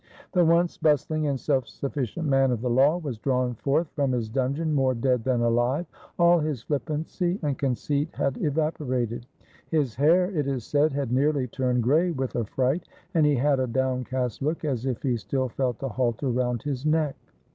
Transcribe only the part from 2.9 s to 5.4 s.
was drawn forth from his dungeon more dead